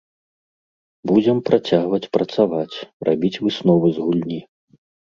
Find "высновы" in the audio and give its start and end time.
3.47-3.87